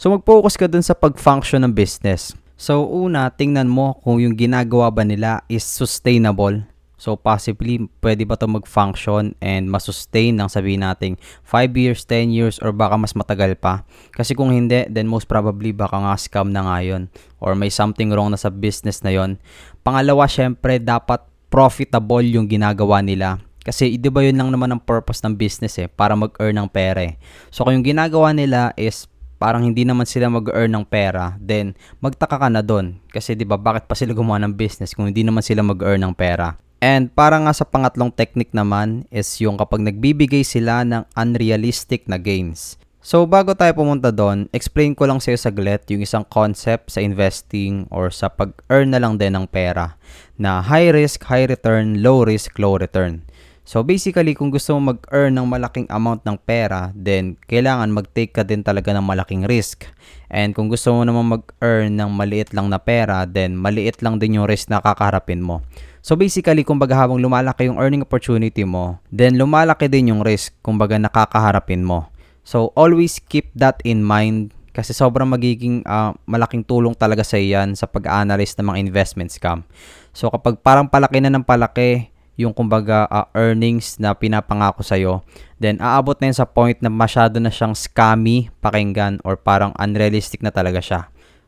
So, 0.00 0.16
mag-focus 0.16 0.56
ka 0.56 0.64
dun 0.64 0.80
sa 0.80 0.96
pag-function 0.96 1.61
ng 1.68 1.76
business. 1.76 2.32
So, 2.64 2.88
una, 2.88 3.28
tingnan 3.28 3.68
mo 3.68 4.00
kung 4.00 4.25
yung 4.25 4.40
ginagawa 4.40 4.88
ba 4.88 5.04
nila 5.04 5.44
is 5.52 5.68
sustainable 5.68 6.64
So 7.04 7.21
possibly 7.21 7.85
pwede 8.00 8.25
ba 8.25 8.38
to 8.38 8.49
mag-function 8.49 9.37
and 9.44 9.68
masustain 9.68 10.40
ng 10.40 10.49
sabihin 10.49 10.80
nating 10.87 11.21
5 11.44 11.75
years, 11.76 12.06
10 12.09 12.33
years 12.33 12.56
or 12.64 12.73
baka 12.73 12.97
mas 12.97 13.12
matagal 13.12 13.59
pa. 13.61 13.85
Kasi 14.14 14.33
kung 14.33 14.54
hindi, 14.54 14.88
then 14.88 15.11
most 15.11 15.26
probably 15.28 15.76
baka 15.76 16.00
nga 16.00 16.16
scam 16.16 16.49
na 16.49 16.64
nga 16.64 16.78
yun 16.80 17.12
or 17.44 17.52
may 17.59 17.68
something 17.68 18.09
wrong 18.14 18.33
na 18.33 18.40
sa 18.40 18.49
business 18.49 19.04
na 19.04 19.12
yon. 19.12 19.37
Pangalawa, 19.85 20.25
syempre 20.25 20.80
dapat 20.80 21.21
profitable 21.52 22.25
yung 22.25 22.49
ginagawa 22.49 23.04
nila. 23.04 23.37
Kasi 23.61 24.00
di 24.00 24.09
ba 24.09 24.25
yun 24.25 24.40
lang 24.40 24.49
naman 24.49 24.73
ang 24.73 24.80
purpose 24.80 25.21
ng 25.25 25.37
business 25.37 25.76
eh, 25.76 25.92
para 25.92 26.16
mag-earn 26.16 26.56
ng 26.56 26.68
pera. 26.73 27.04
So 27.52 27.68
kung 27.68 27.80
yung 27.80 27.85
ginagawa 27.85 28.33
nila 28.33 28.73
is 28.80 29.04
parang 29.45 29.69
hindi 29.69 29.85
naman 29.85 30.09
sila 30.09 30.33
mag-earn 30.33 30.73
ng 30.73 30.89
pera, 30.89 31.37
then 31.37 31.77
magtaka 32.01 32.41
ka 32.41 32.49
na 32.49 32.65
doon. 32.65 32.97
Kasi 33.13 33.37
'di 33.37 33.45
ba 33.45 33.61
bakit 33.61 33.85
pa 33.85 33.93
sila 33.93 34.17
gumawa 34.17 34.41
ng 34.41 34.57
business 34.57 34.97
kung 34.97 35.13
hindi 35.13 35.21
naman 35.21 35.45
sila 35.45 35.61
mag-earn 35.61 36.01
ng 36.01 36.17
pera? 36.17 36.57
And 36.81 37.13
para 37.13 37.37
nga 37.37 37.53
sa 37.53 37.69
pangatlong 37.69 38.09
technique 38.09 38.57
naman 38.57 39.05
is 39.13 39.29
yung 39.45 39.61
kapag 39.61 39.85
nagbibigay 39.85 40.49
sila 40.49 40.81
ng 40.89 41.05
unrealistic 41.13 42.09
na 42.09 42.17
gains. 42.17 42.81
So 43.05 43.29
bago 43.29 43.53
tayo 43.53 43.77
pumunta 43.77 44.09
doon, 44.09 44.49
explain 44.49 44.97
ko 44.97 45.05
lang 45.05 45.21
sa 45.21 45.29
iyo 45.29 45.37
saglit 45.37 45.85
yung 45.93 46.01
isang 46.01 46.25
concept 46.25 46.97
sa 46.97 47.05
investing 47.05 47.85
or 47.93 48.09
sa 48.09 48.33
pag-earn 48.33 48.97
na 48.97 49.01
lang 49.01 49.21
din 49.21 49.37
ng 49.37 49.45
pera 49.45 50.01
na 50.41 50.65
high 50.65 50.89
risk, 50.89 51.21
high 51.29 51.45
return, 51.45 52.01
low 52.01 52.25
risk, 52.25 52.57
low 52.57 52.81
return. 52.81 53.21
So 53.64 53.80
basically, 53.80 54.37
kung 54.37 54.52
gusto 54.52 54.76
mo 54.76 54.92
mag-earn 54.92 55.33
ng 55.40 55.49
malaking 55.49 55.88
amount 55.88 56.21
ng 56.28 56.37
pera, 56.37 56.92
then 56.92 57.40
kailangan 57.49 57.88
mag-take 57.88 58.37
ka 58.37 58.44
din 58.44 58.61
talaga 58.61 58.92
ng 58.92 59.00
malaking 59.00 59.49
risk. 59.49 59.88
And 60.28 60.52
kung 60.52 60.68
gusto 60.68 60.92
mo 60.92 61.00
naman 61.00 61.40
mag-earn 61.40 61.97
ng 61.97 62.12
maliit 62.12 62.52
lang 62.52 62.68
na 62.68 62.76
pera, 62.76 63.25
then 63.25 63.56
maliit 63.56 64.04
lang 64.04 64.21
din 64.21 64.37
yung 64.37 64.44
risk 64.44 64.68
na 64.68 64.85
kakaharapin 64.85 65.40
mo. 65.40 65.64
So 66.04 66.12
basically, 66.12 66.61
kumbaga 66.61 66.92
habang 66.92 67.25
lumalaki 67.25 67.64
yung 67.64 67.80
earning 67.80 68.04
opportunity 68.04 68.68
mo, 68.68 69.00
then 69.09 69.40
lumalaki 69.40 69.88
din 69.88 70.12
yung 70.12 70.21
risk 70.21 70.52
kumbaga 70.61 71.00
nakakaharapin 71.00 71.80
mo. 71.80 72.12
So 72.44 72.76
always 72.76 73.16
keep 73.16 73.49
that 73.56 73.80
in 73.88 74.04
mind 74.04 74.52
kasi 74.76 74.92
sobrang 74.92 75.33
magiging 75.33 75.80
uh, 75.88 76.12
malaking 76.28 76.68
tulong 76.68 76.92
talaga 76.92 77.25
sa 77.25 77.40
iyan 77.40 77.73
sa 77.73 77.88
pag-analyze 77.88 78.52
ng 78.61 78.68
mga 78.68 78.78
investment 78.85 79.33
scam. 79.33 79.64
So 80.12 80.28
kapag 80.28 80.61
parang 80.61 80.92
palaki 80.92 81.25
na 81.25 81.33
ng 81.33 81.47
palaki 81.47 82.12
yung 82.35 82.53
kumbaga 82.55 83.07
uh, 83.11 83.26
earnings 83.35 83.99
na 84.03 84.14
pinapangako 84.14 84.83
sa 84.83 84.99
iyo, 84.99 85.23
then 85.62 85.79
aabot 85.79 86.19
na 86.19 86.31
yun 86.31 86.38
sa 86.38 86.49
point 86.49 86.79
na 86.83 86.91
masyado 86.91 87.38
na 87.38 87.50
siyang 87.50 87.75
scammy 87.75 88.50
pakinggan 88.59 89.23
or 89.23 89.38
parang 89.38 89.71
unrealistic 89.79 90.43
na 90.43 90.50
talaga 90.50 90.83
siya. 90.83 91.00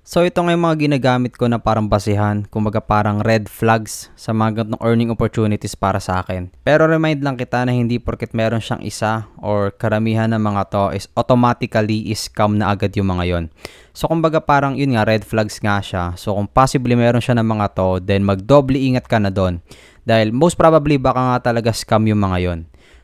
So 0.07 0.23
ito 0.23 0.39
nga 0.39 0.55
yung 0.55 0.63
mga 0.63 0.87
ginagamit 0.87 1.35
ko 1.35 1.51
na 1.51 1.59
parang 1.59 1.91
basihan, 1.91 2.47
kumbaga 2.47 2.79
parang 2.79 3.27
red 3.27 3.51
flags 3.51 4.07
sa 4.15 4.31
mga 4.31 4.63
ganitong 4.63 4.83
earning 4.87 5.11
opportunities 5.11 5.75
para 5.75 5.99
sa 5.99 6.23
akin. 6.23 6.47
Pero 6.63 6.87
remind 6.87 7.27
lang 7.27 7.35
kita 7.35 7.67
na 7.67 7.75
hindi 7.75 7.99
porket 7.99 8.31
meron 8.31 8.63
siyang 8.63 8.87
isa 8.87 9.27
or 9.43 9.75
karamihan 9.75 10.31
ng 10.31 10.39
mga 10.39 10.63
to 10.71 10.85
is 10.95 11.11
automatically 11.19 12.07
is 12.07 12.23
scam 12.23 12.55
na 12.55 12.71
agad 12.71 12.95
yung 12.95 13.19
mga 13.19 13.25
yon. 13.27 13.45
So 13.91 14.07
kumbaga 14.07 14.39
parang 14.39 14.79
yun 14.79 14.95
nga 14.95 15.03
red 15.03 15.27
flags 15.27 15.59
nga 15.59 15.83
siya. 15.83 16.15
So 16.15 16.39
kung 16.39 16.47
possibly 16.47 16.95
meron 16.95 17.19
siya 17.19 17.43
ng 17.43 17.49
mga 17.59 17.75
to, 17.75 17.99
then 17.99 18.23
magdoble 18.23 18.79
ingat 18.79 19.11
ka 19.11 19.19
na 19.19 19.35
doon. 19.35 19.59
Dahil 20.07 20.31
most 20.31 20.55
probably 20.55 20.97
baka 21.03 21.19
nga 21.19 21.51
talaga 21.51 21.75
scam 21.75 22.07
yung 22.07 22.23
mga 22.23 22.39
yon. 22.47 22.61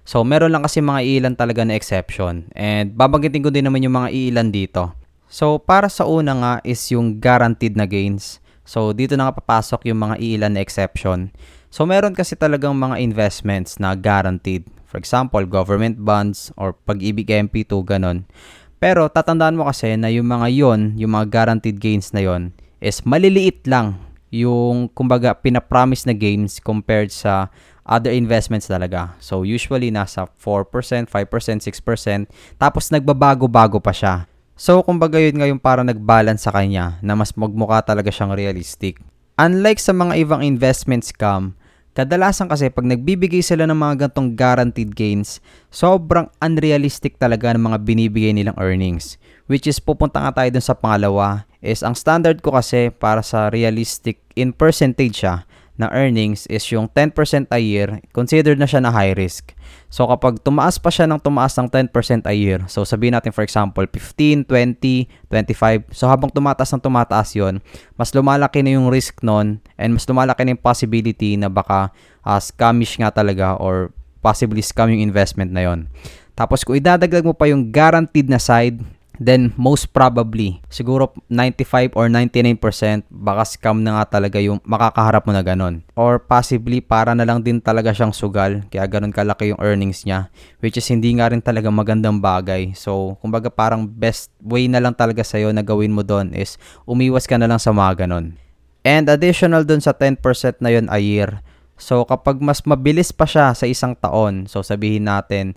So 0.06 0.22
meron 0.22 0.54
lang 0.54 0.62
kasi 0.62 0.78
mga 0.78 1.02
ilan 1.02 1.34
talaga 1.34 1.66
na 1.66 1.74
exception. 1.74 2.46
And 2.54 2.94
babanggitin 2.94 3.42
ko 3.42 3.50
din 3.50 3.66
naman 3.66 3.82
yung 3.82 3.98
mga 3.98 4.14
ilan 4.14 4.54
dito. 4.54 5.02
So, 5.32 5.56
para 5.56 5.88
sa 5.88 6.04
una 6.04 6.36
nga 6.36 6.54
is 6.60 6.84
yung 6.92 7.16
guaranteed 7.16 7.72
na 7.72 7.88
gains. 7.88 8.36
So, 8.68 8.92
dito 8.92 9.16
na 9.16 9.32
nga 9.32 9.40
papasok 9.40 9.88
yung 9.88 10.04
mga 10.04 10.20
ilan 10.20 10.52
na 10.52 10.60
exception. 10.60 11.32
So, 11.72 11.88
meron 11.88 12.12
kasi 12.12 12.36
talagang 12.36 12.76
mga 12.76 13.00
investments 13.00 13.80
na 13.80 13.96
guaranteed. 13.96 14.68
For 14.84 15.00
example, 15.00 15.40
government 15.48 15.96
bonds 16.04 16.52
or 16.60 16.76
pag-ibig 16.76 17.32
MP2, 17.32 17.72
ganon. 17.88 18.28
Pero, 18.76 19.08
tatandaan 19.08 19.56
mo 19.56 19.64
kasi 19.64 19.96
na 19.96 20.12
yung 20.12 20.28
mga 20.28 20.52
yon, 20.52 21.00
yung 21.00 21.16
mga 21.16 21.32
guaranteed 21.32 21.80
gains 21.80 22.12
na 22.12 22.20
yon, 22.20 22.52
is 22.84 23.00
maliliit 23.08 23.64
lang 23.64 23.96
yung, 24.32 24.88
kumbaga, 24.96 25.36
pinapromise 25.36 26.08
na 26.08 26.16
gains 26.16 26.56
compared 26.56 27.12
sa 27.12 27.52
other 27.84 28.16
investments 28.16 28.64
talaga. 28.64 29.12
So, 29.20 29.44
usually, 29.44 29.92
nasa 29.92 30.24
4%, 30.40 31.06
5%, 31.06 31.60
6%. 31.60 32.32
Tapos, 32.56 32.88
nagbabago-bago 32.88 33.76
pa 33.76 33.92
siya. 33.92 34.24
So, 34.56 34.80
kumbaga 34.80 35.20
yun 35.20 35.36
nga 35.36 35.48
yung 35.48 35.60
para 35.60 35.84
nag-balance 35.84 36.48
sa 36.48 36.52
kanya 36.56 36.96
na 37.04 37.12
mas 37.12 37.36
magmukha 37.36 37.84
talaga 37.84 38.08
siyang 38.08 38.32
realistic. 38.32 39.04
Unlike 39.36 39.80
sa 39.80 39.92
mga 39.92 40.16
ibang 40.24 40.40
investment 40.40 41.04
scam, 41.04 41.52
kadalasan 41.92 42.48
kasi 42.48 42.72
pag 42.72 42.88
nagbibigay 42.88 43.44
sila 43.44 43.68
ng 43.68 43.76
mga 43.76 44.08
gantong 44.08 44.32
guaranteed 44.32 44.96
gains, 44.96 45.44
sobrang 45.68 46.28
unrealistic 46.40 47.20
talaga 47.20 47.52
ng 47.52 47.68
mga 47.68 47.78
binibigay 47.84 48.32
nilang 48.32 48.56
earnings. 48.56 49.20
Which 49.44 49.68
is, 49.68 49.76
pupunta 49.76 50.24
nga 50.24 50.32
tayo 50.40 50.48
dun 50.54 50.64
sa 50.64 50.78
pangalawa, 50.78 51.44
is 51.62 51.86
ang 51.86 51.94
standard 51.94 52.42
ko 52.42 52.52
kasi 52.52 52.90
para 52.90 53.22
sa 53.22 53.48
realistic 53.48 54.18
in 54.34 54.50
percentage 54.50 55.22
siya 55.22 55.46
na 55.80 55.88
earnings 55.88 56.44
is 56.52 56.68
yung 56.68 56.84
10% 56.92 57.48
a 57.48 57.58
year, 57.58 58.04
considered 58.12 58.60
na 58.60 58.68
siya 58.68 58.84
na 58.84 58.92
high 58.92 59.16
risk. 59.16 59.56
So 59.88 60.04
kapag 60.04 60.44
tumaas 60.44 60.76
pa 60.76 60.92
siya 60.92 61.08
ng 61.08 61.18
tumaas 61.18 61.56
ng 61.56 61.66
10% 61.66 62.28
a 62.28 62.34
year, 62.36 62.60
so 62.68 62.84
sabihin 62.84 63.16
natin 63.16 63.32
for 63.32 63.40
example 63.40 63.82
15, 63.88 64.44
20, 64.44 65.08
25, 65.32 65.88
so 65.90 66.06
habang 66.12 66.28
tumataas 66.28 66.76
ng 66.76 66.82
tumataas 66.84 67.32
yon 67.32 67.64
mas 67.96 68.12
lumalaki 68.12 68.60
na 68.60 68.76
yung 68.76 68.92
risk 68.92 69.24
nun 69.24 69.64
and 69.80 69.96
mas 69.96 70.04
lumalaki 70.04 70.44
na 70.44 70.52
yung 70.52 70.62
possibility 70.62 71.40
na 71.40 71.48
baka 71.48 71.88
uh, 72.22 72.38
scamish 72.38 73.00
nga 73.00 73.08
talaga 73.08 73.56
or 73.56 73.90
possibly 74.20 74.60
scam 74.60 74.92
yung 74.92 75.02
investment 75.02 75.50
na 75.56 75.64
yon. 75.66 75.88
Tapos 76.36 76.64
kung 76.64 76.76
idadagdag 76.76 77.24
mo 77.24 77.32
pa 77.32 77.48
yung 77.48 77.72
guaranteed 77.72 78.28
na 78.28 78.40
side, 78.40 78.80
then 79.22 79.54
most 79.54 79.94
probably, 79.94 80.58
siguro 80.66 81.14
95 81.30 81.94
or 81.94 82.10
99% 82.10 82.58
baka 83.06 83.42
scam 83.46 83.86
na 83.86 84.02
nga 84.02 84.18
talaga 84.18 84.42
yung 84.42 84.58
makakaharap 84.66 85.22
mo 85.22 85.32
na 85.32 85.46
ganun. 85.46 85.86
Or 85.94 86.18
possibly 86.18 86.82
para 86.82 87.14
na 87.14 87.22
lang 87.22 87.46
din 87.46 87.62
talaga 87.62 87.94
siyang 87.94 88.10
sugal, 88.10 88.66
kaya 88.68 88.84
ganun 88.90 89.14
kalaki 89.14 89.54
yung 89.54 89.62
earnings 89.62 90.02
niya, 90.02 90.28
which 90.58 90.74
is 90.74 90.86
hindi 90.90 91.14
nga 91.14 91.30
rin 91.30 91.40
talaga 91.40 91.70
magandang 91.70 92.18
bagay. 92.18 92.74
So, 92.74 93.16
kumbaga 93.22 93.48
parang 93.48 93.86
best 93.86 94.34
way 94.42 94.66
na 94.66 94.82
lang 94.82 94.98
talaga 94.98 95.22
sa'yo 95.22 95.54
na 95.54 95.62
gawin 95.62 95.94
mo 95.94 96.02
doon 96.02 96.34
is 96.34 96.58
umiwas 96.84 97.30
ka 97.30 97.38
na 97.38 97.46
lang 97.46 97.62
sa 97.62 97.70
mga 97.70 98.04
ganun. 98.04 98.34
And 98.82 99.06
additional 99.06 99.62
dun 99.62 99.78
sa 99.78 99.94
10% 99.94 100.18
na 100.58 100.74
yun 100.74 100.90
a 100.90 100.98
year, 100.98 101.38
so 101.78 102.02
kapag 102.02 102.42
mas 102.42 102.66
mabilis 102.66 103.14
pa 103.14 103.30
siya 103.30 103.54
sa 103.54 103.62
isang 103.70 103.94
taon, 103.94 104.50
so 104.50 104.58
sabihin 104.66 105.06
natin, 105.06 105.54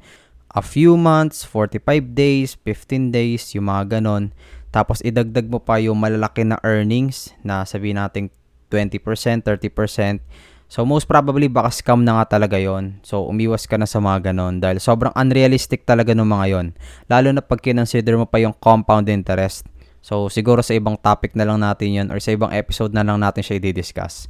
a 0.56 0.64
few 0.64 0.96
months, 0.96 1.44
45 1.44 2.16
days, 2.16 2.56
15 2.64 3.12
days, 3.12 3.52
yung 3.52 3.68
mga 3.68 4.00
ganon. 4.00 4.32
Tapos 4.72 5.04
idagdag 5.04 5.52
mo 5.52 5.60
pa 5.60 5.84
yung 5.84 6.00
malalaki 6.00 6.48
na 6.48 6.56
earnings 6.64 7.36
na 7.44 7.68
sabihin 7.68 8.00
natin 8.00 8.32
20%, 8.72 9.44
30%. 9.44 10.24
So 10.66 10.82
most 10.88 11.06
probably 11.06 11.46
baka 11.46 11.70
scam 11.70 12.02
na 12.02 12.20
nga 12.20 12.40
talaga 12.40 12.58
yon. 12.58 13.00
So 13.06 13.28
umiwas 13.28 13.70
ka 13.70 13.78
na 13.78 13.86
sa 13.86 14.02
mga 14.02 14.32
ganon 14.32 14.64
dahil 14.64 14.82
sobrang 14.82 15.14
unrealistic 15.14 15.86
talaga 15.86 16.16
ng 16.16 16.26
mga 16.26 16.46
yon. 16.52 16.68
Lalo 17.06 17.30
na 17.36 17.44
pag 17.44 17.62
kinonsider 17.62 18.18
mo 18.18 18.26
pa 18.26 18.42
yung 18.42 18.56
compound 18.58 19.12
interest. 19.12 19.68
So 20.02 20.28
siguro 20.32 20.66
sa 20.66 20.74
ibang 20.74 20.98
topic 20.98 21.38
na 21.38 21.46
lang 21.46 21.62
natin 21.62 21.94
yon 21.94 22.08
or 22.10 22.18
sa 22.18 22.34
ibang 22.34 22.50
episode 22.52 22.96
na 22.96 23.06
lang 23.06 23.22
natin 23.22 23.46
siya 23.46 23.62
i-discuss. 23.62 24.28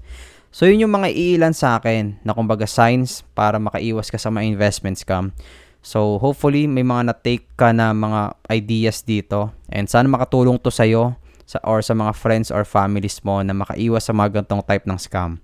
So 0.56 0.68
yun 0.68 0.88
yung 0.88 0.94
mga 0.96 1.12
iilan 1.12 1.52
sa 1.56 1.80
akin 1.80 2.20
na 2.24 2.32
kumbaga 2.32 2.64
signs 2.64 3.28
para 3.36 3.60
makaiwas 3.60 4.08
ka 4.08 4.16
sa 4.16 4.32
mga 4.32 4.56
investment 4.56 5.00
scam. 5.00 5.36
So, 5.86 6.18
hopefully, 6.18 6.66
may 6.66 6.82
mga 6.82 7.14
na-take 7.14 7.46
ka 7.54 7.70
na 7.70 7.94
mga 7.94 8.34
ideas 8.50 9.06
dito. 9.06 9.54
And 9.70 9.86
sana 9.86 10.10
makatulong 10.10 10.58
to 10.66 10.74
sa'yo 10.74 11.14
sa, 11.46 11.62
or 11.62 11.86
sa 11.86 11.94
mga 11.94 12.18
friends 12.18 12.50
or 12.50 12.66
families 12.66 13.22
mo 13.22 13.46
na 13.46 13.54
makaiwas 13.54 14.10
sa 14.10 14.14
mga 14.18 14.42
gantong 14.42 14.66
type 14.66 14.90
ng 14.90 14.98
scam. 14.98 15.38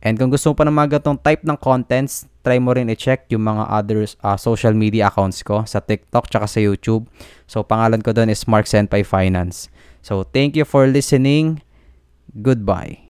And 0.00 0.16
kung 0.16 0.32
gusto 0.32 0.50
mo 0.50 0.54
pa 0.56 0.64
ng 0.64 0.72
mga 0.72 0.88
gantong 0.98 1.20
type 1.20 1.44
ng 1.44 1.60
contents, 1.60 2.24
try 2.40 2.56
mo 2.56 2.72
rin 2.72 2.88
i-check 2.88 3.28
yung 3.30 3.44
mga 3.44 3.68
other 3.68 4.08
uh, 4.24 4.34
social 4.40 4.72
media 4.72 5.12
accounts 5.12 5.44
ko 5.44 5.62
sa 5.68 5.78
TikTok 5.78 6.26
tsaka 6.26 6.48
sa 6.48 6.58
YouTube. 6.58 7.04
So, 7.44 7.60
pangalan 7.60 8.00
ko 8.00 8.16
doon 8.16 8.32
is 8.32 8.48
Mark 8.48 8.64
Senpai 8.64 9.04
Finance. 9.04 9.68
So, 10.00 10.24
thank 10.24 10.56
you 10.56 10.64
for 10.64 10.88
listening. 10.88 11.60
Goodbye. 12.32 13.11